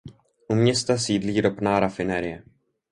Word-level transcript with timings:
U 0.47 0.55
města 0.55 0.97
sídlí 0.97 1.41
ropná 1.41 1.79
rafinerie. 1.79 2.43